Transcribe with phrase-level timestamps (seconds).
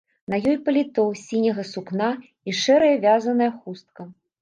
[0.33, 2.09] На ёй паліто з сіняга сукна
[2.49, 4.13] і шэрая вязаная хустка.